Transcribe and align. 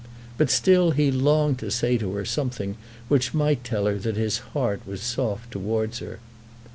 But 0.35 0.49
still 0.49 0.89
he 0.97 1.11
longed 1.11 1.59
to 1.59 1.69
say 1.69 1.95
to 1.99 2.13
her 2.15 2.25
something 2.25 2.75
which 3.07 3.35
might 3.35 3.63
tell 3.63 3.85
her 3.85 3.99
that 3.99 4.15
his 4.15 4.39
heart 4.57 4.81
was 4.87 4.99
soft 5.01 5.51
towards 5.51 5.99
her. 5.99 6.17